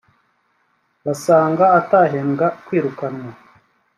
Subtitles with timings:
[1.05, 3.31] basanga atahembwa kwirukanwa